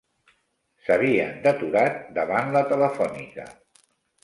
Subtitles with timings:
[0.87, 3.49] S'havien deturat davant la Telefònica